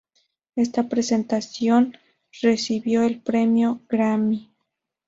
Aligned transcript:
Esta 0.55 0.89
presentación 0.89 1.95
recibió 2.41 3.03
el 3.03 3.21
premio 3.21 3.81
Grammy. 3.87 4.51